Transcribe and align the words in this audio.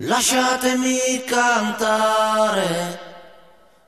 Lasciatemi 0.00 1.24
cantare 1.26 2.98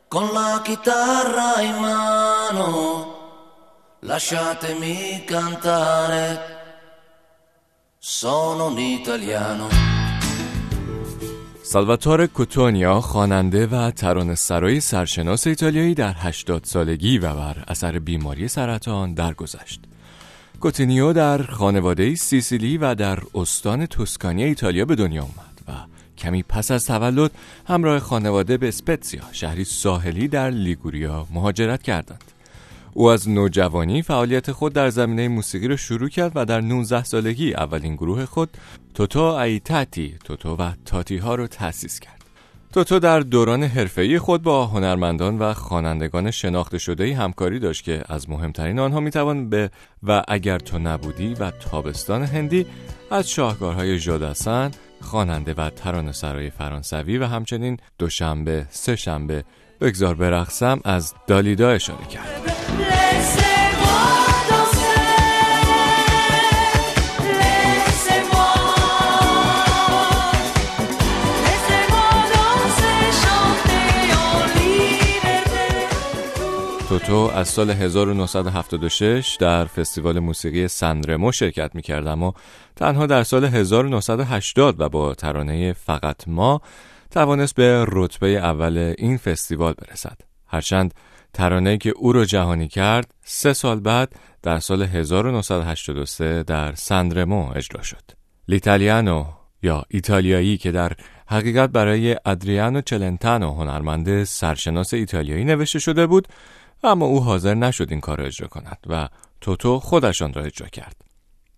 con 0.08 0.32
la 0.32 0.62
chitarra 0.64 1.60
in 1.60 1.74
mano. 1.74 2.70
Lasciatemi 4.00 5.22
cantare. 5.26 6.40
Sono 7.98 8.68
un 8.68 8.78
italiano. 8.78 9.68
سالواتور 11.62 12.26
کوتونیا 12.26 13.00
خواننده 13.00 13.66
و 13.66 13.90
ترانه‌سرای 13.90 14.80
سرشناس 14.80 15.46
ایتالیایی 15.46 15.94
در 15.94 16.14
80 16.18 16.64
سالگی 16.64 17.18
و 17.18 17.34
بر 17.34 17.64
اثر 17.68 17.98
بیماری 17.98 18.48
سرطان 18.48 19.14
درگذشت. 19.14 19.80
کوتینیو 20.60 21.12
در 21.12 21.42
خانواده 21.42 22.14
سیسیلی 22.14 22.78
و 22.78 22.94
در 22.94 23.18
استان 23.34 23.86
توسکانی 23.86 24.44
ایتالیا 24.44 24.84
به 24.84 24.94
دنیا 24.94 25.22
آمد 25.22 25.57
کمی 26.18 26.42
پس 26.42 26.70
از 26.70 26.86
تولد 26.86 27.30
همراه 27.68 27.98
خانواده 27.98 28.56
به 28.56 28.68
اسپتسیا 28.68 29.22
شهری 29.32 29.64
ساحلی 29.64 30.28
در 30.28 30.50
لیگوریا 30.50 31.26
مهاجرت 31.30 31.82
کردند. 31.82 32.24
او 32.94 33.08
از 33.10 33.28
نوجوانی 33.28 34.02
فعالیت 34.02 34.52
خود 34.52 34.72
در 34.72 34.90
زمینه 34.90 35.28
موسیقی 35.28 35.68
را 35.68 35.76
شروع 35.76 36.08
کرد 36.08 36.32
و 36.34 36.44
در 36.44 36.60
19 36.60 37.04
سالگی 37.04 37.54
اولین 37.54 37.96
گروه 37.96 38.24
خود 38.24 38.48
توتو 38.94 39.20
ایتاتی 39.20 40.14
توتو 40.24 40.56
و 40.56 40.72
تاتی 40.84 41.16
ها 41.16 41.34
رو 41.34 41.46
تأسیس 41.46 42.00
کرد. 42.00 42.24
توتو 42.72 42.98
در 42.98 43.20
دوران 43.20 43.62
حرفه‌ای 43.62 44.18
خود 44.18 44.42
با 44.42 44.66
هنرمندان 44.66 45.38
و 45.38 45.54
خوانندگان 45.54 46.30
شناخته 46.30 46.78
شده 46.78 47.16
همکاری 47.16 47.58
داشت 47.58 47.84
که 47.84 48.02
از 48.08 48.30
مهمترین 48.30 48.78
آنها 48.78 49.00
می‌توان 49.00 49.48
به 49.50 49.70
و 50.02 50.22
اگر 50.28 50.58
تو 50.58 50.78
نبودی 50.78 51.34
و 51.34 51.50
تابستان 51.50 52.22
هندی 52.22 52.66
از 53.10 53.30
شاهکارهای 53.30 53.98
ژادسن 53.98 54.70
خواننده 55.08 55.54
و 55.54 55.70
ترانه 55.70 56.12
سرای 56.12 56.50
فرانسوی 56.50 57.18
و 57.18 57.26
همچنین 57.26 57.76
دوشنبه، 57.98 58.66
سه 58.70 58.96
شنبه 58.96 59.44
بگذار 59.80 60.14
برقصم 60.14 60.80
از 60.84 61.14
دالیدا 61.26 61.70
اشاره 61.70 62.04
کرد. 62.04 63.47
توتو 76.88 77.30
از 77.34 77.48
سال 77.48 77.70
1976 77.70 79.36
در 79.40 79.64
فستیوال 79.64 80.18
موسیقی 80.18 80.68
سندرمو 80.68 81.32
شرکت 81.32 81.70
می‌کرد 81.74 82.06
اما 82.06 82.34
تنها 82.76 83.06
در 83.06 83.22
سال 83.22 83.44
1980 83.44 84.80
و 84.80 84.88
با 84.88 85.14
ترانه 85.14 85.72
فقط 85.72 86.28
ما 86.28 86.60
توانست 87.10 87.54
به 87.54 87.84
رتبه 87.88 88.28
اول 88.28 88.94
این 88.98 89.16
فستیوال 89.16 89.74
برسد. 89.74 90.20
هرچند 90.46 90.94
ترانه 91.32 91.78
که 91.78 91.90
او 91.90 92.12
را 92.12 92.24
جهانی 92.24 92.68
کرد 92.68 93.14
سه 93.24 93.52
سال 93.52 93.80
بعد 93.80 94.12
در 94.42 94.58
سال 94.58 94.82
1983 94.82 96.42
در 96.42 96.74
سندرمو 96.74 97.52
اجرا 97.56 97.82
شد. 97.82 98.02
لیتالیانو 98.48 99.24
یا 99.62 99.84
ایتالیایی 99.88 100.56
که 100.56 100.72
در 100.72 100.92
حقیقت 101.26 101.70
برای 101.70 102.16
ادریانو 102.24 102.80
چلنتانو 102.80 103.54
هنرمند 103.54 104.24
سرشناس 104.24 104.94
ایتالیایی 104.94 105.44
نوشته 105.44 105.78
شده 105.78 106.06
بود 106.06 106.28
اما 106.82 107.06
او 107.06 107.20
حاضر 107.20 107.54
نشد 107.54 107.86
این 107.90 108.00
کار 108.00 108.18
را 108.18 108.24
اجرا 108.24 108.48
کند 108.48 108.78
و 108.86 109.08
توتو 109.40 109.80
خودشان 109.80 110.32
را 110.32 110.42
اجرا 110.42 110.68
کرد. 110.68 111.08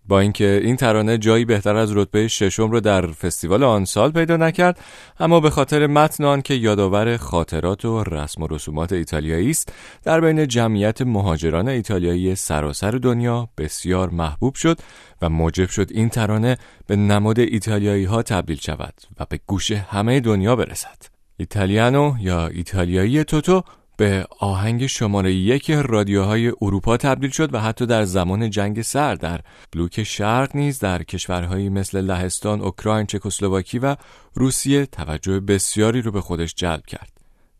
با 0.07 0.19
اینکه 0.19 0.61
این 0.63 0.75
ترانه 0.75 1.17
جایی 1.17 1.45
بهتر 1.45 1.75
از 1.75 1.97
رتبه 1.97 2.27
ششم 2.27 2.71
رو 2.71 2.79
در 2.79 3.07
فستیوال 3.07 3.63
آن 3.63 3.85
سال 3.85 4.11
پیدا 4.11 4.37
نکرد 4.37 4.79
اما 5.19 5.39
به 5.39 5.49
خاطر 5.49 5.87
متن 5.87 6.23
آن 6.23 6.41
که 6.41 6.53
یادآور 6.53 7.17
خاطرات 7.17 7.85
و 7.85 8.03
رسم 8.03 8.43
و 8.43 8.47
رسومات 8.47 8.93
ایتالیایی 8.93 9.49
است 9.49 9.73
در 10.03 10.21
بین 10.21 10.47
جمعیت 10.47 11.01
مهاجران 11.01 11.67
ایتالیایی 11.67 12.35
سراسر 12.35 12.91
دنیا 12.91 13.49
بسیار 13.57 14.09
محبوب 14.09 14.55
شد 14.55 14.79
و 15.21 15.29
موجب 15.29 15.69
شد 15.69 15.87
این 15.91 16.09
ترانه 16.09 16.57
به 16.87 16.95
نماد 16.95 17.39
ایتالیایی 17.39 18.05
ها 18.05 18.23
تبدیل 18.23 18.57
شود 18.57 18.93
و 19.19 19.25
به 19.29 19.39
گوش 19.47 19.71
همه 19.71 20.19
دنیا 20.19 20.55
برسد 20.55 20.97
ایتالیانو 21.37 22.15
یا 22.19 22.47
ایتالیایی 22.47 23.23
توتو 23.23 23.63
به 24.01 24.25
آهنگ 24.39 24.85
شماره 24.85 25.33
یک 25.33 25.71
رادیوهای 25.71 26.53
اروپا 26.61 26.97
تبدیل 26.97 27.29
شد 27.29 27.53
و 27.53 27.59
حتی 27.59 27.85
در 27.85 28.03
زمان 28.03 28.49
جنگ 28.49 28.81
سر 28.81 29.15
در 29.15 29.39
بلوک 29.71 30.03
شرق 30.03 30.55
نیز 30.55 30.79
در 30.79 31.03
کشورهایی 31.03 31.69
مثل 31.69 32.01
لهستان، 32.01 32.61
اوکراین، 32.61 33.05
چکسلواکی 33.05 33.79
و 33.79 33.95
روسیه 34.33 34.85
توجه 34.85 35.39
بسیاری 35.39 36.01
رو 36.01 36.11
به 36.11 36.21
خودش 36.21 36.53
جلب 36.55 36.85
کرد. 36.85 37.11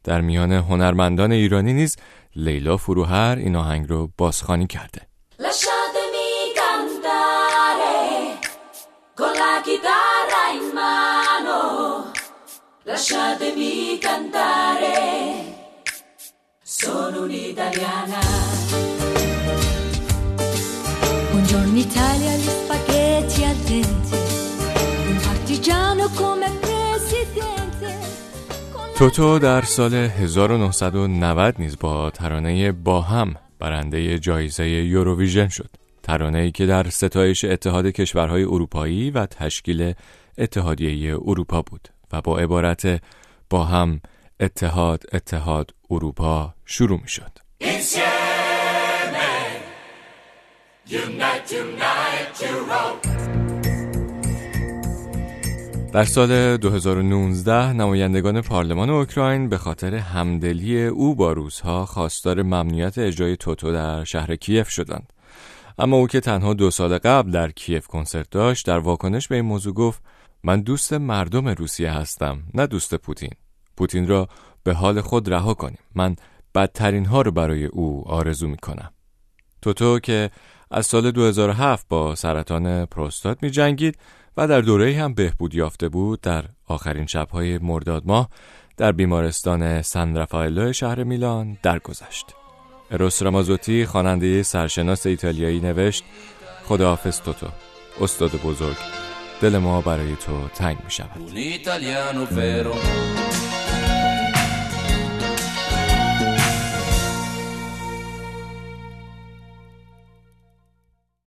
در 0.04 0.22
میان 0.22 0.52
هنرمندان 0.52 1.32
ایرانی 1.32 1.74
نیز 1.74 1.96
لیلا 2.36 2.78
فروهر 2.78 3.36
این 3.36 3.56
آهنگ 3.56 3.90
رو 3.90 4.10
بازخوانی 4.18 4.68
کرده. 4.68 5.02
Lasciatemi 12.88 14.00
cantare 14.06 15.11
Sono 16.84 17.22
un'italiana. 17.26 18.20
Buongiorno 21.32 21.78
Italia, 21.78 22.34
gli 22.42 22.52
spaghetti 22.62 23.44
al 23.44 23.56
dente. 23.68 24.18
Un 25.12 25.20
partigiano 25.28 26.10
come 26.16 26.50
presidente. 26.66 27.90
توتو 28.98 29.40
در 29.40 29.62
سال 29.62 29.94
1990 29.94 31.60
نیز 31.60 31.78
با 31.80 32.10
ترانه 32.10 32.72
با 32.72 33.02
هم 33.02 33.36
برنده 33.60 34.20
جایزه 34.20 34.70
یوروویژن 34.70 35.48
شد. 35.48 35.70
ترانه 36.04 36.40
ای 36.40 36.52
که 36.52 36.66
در 36.66 36.90
ستایش 36.90 37.46
اتحاد 37.46 37.86
کشورهای 37.86 38.44
اروپایی 38.44 39.12
و 39.12 39.26
تشکیل 39.26 39.94
اتحادیه 40.38 41.14
اروپا 41.26 41.62
بود 41.62 41.88
و 42.14 42.22
با 42.22 42.40
عبارت 42.40 43.02
با 43.50 43.64
هم 43.64 44.02
اتحاد 44.42 45.04
اتحاد 45.14 45.72
اروپا 45.90 46.54
شروع 46.66 47.00
می 47.02 47.08
شد. 47.08 47.32
در 55.94 56.04
سال 56.04 56.58
2019 56.58 57.74
نمایندگان 57.74 58.42
پارلمان 58.42 58.90
اوکراین 58.90 59.50
به 59.50 59.58
خاطر 59.58 59.96
همدلی 59.96 60.86
او 60.86 61.16
با 61.16 61.32
روزها 61.32 61.86
خواستار 61.86 62.42
ممنوعیت 62.42 62.98
اجرای 62.98 63.38
توتو 63.38 63.72
در 63.72 64.04
شهر 64.04 64.36
کیف 64.36 64.70
شدند. 64.70 65.14
اما 65.80 65.98
او 65.98 66.08
که 66.08 66.20
تنها 66.20 66.54
دو 66.54 66.72
سال 66.72 66.98
قبل 66.98 67.32
در 67.32 67.52
کیف 67.52 67.88
کنسرت 67.88 68.30
داشت 68.30 68.68
در 68.68 68.80
واکنش 68.80 69.28
به 69.28 69.36
این 69.36 69.46
موضوع 69.46 69.74
گفت 69.74 70.02
من 70.44 70.62
دوست 70.62 70.94
مردم 70.94 71.48
روسیه 71.48 71.92
هستم 71.92 72.44
نه 72.54 72.68
دوست 72.68 72.96
پوتین 72.96 73.32
پوتین 73.82 74.08
را 74.08 74.28
به 74.64 74.74
حال 74.74 75.02
خود 75.02 75.34
رها 75.34 75.54
کنیم. 75.54 75.78
من 75.96 76.16
بدترین 76.56 77.06
ها 77.06 77.22
رو 77.22 77.32
برای 77.32 77.66
او 77.66 78.04
آرزو 78.08 78.48
می 78.48 78.58
کنم 78.58 78.92
توتو 79.62 80.00
که 80.00 80.30
از 80.72 80.86
سال 80.86 81.12
2007 81.12 81.86
با 81.90 82.16
سرطان 82.16 82.86
پروستات 82.86 83.44
می 83.44 83.50
جنگید 83.50 83.98
و 84.38 84.48
در 84.48 84.62
دوره 84.62 84.98
هم 84.98 85.14
بهبود 85.14 85.56
یافته 85.56 85.90
بود 85.90 86.22
در 86.22 86.46
آخرین 86.68 87.06
شبهای 87.06 87.58
مرداد 87.58 88.04
ماه 88.06 88.30
در 88.78 88.92
بیمارستان 88.92 89.82
سن 89.82 90.16
رافائلو 90.16 90.74
شهر 90.74 91.04
میلان 91.04 91.58
درگذشت. 91.64 92.26
اروس 92.92 93.22
رامازوتی 93.22 93.86
خواننده 93.86 94.44
سرشناس 94.44 95.06
ایتالیایی 95.06 95.60
نوشت 95.60 96.04
خداحافظ 96.66 97.22
توتو 97.22 97.48
استاد 98.02 98.32
بزرگ 98.32 98.78
دل 99.42 99.58
ما 99.58 99.82
برای 99.82 100.16
تو 100.16 100.48
تنگ 100.48 100.78
می 100.84 100.92
شود 100.92 101.32